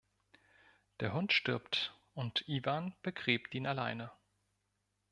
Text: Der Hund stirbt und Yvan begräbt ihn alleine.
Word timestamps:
Der 0.99 1.13
Hund 1.13 1.31
stirbt 1.31 1.95
und 2.15 2.43
Yvan 2.47 2.95
begräbt 3.03 3.53
ihn 3.53 3.67
alleine. 3.67 4.09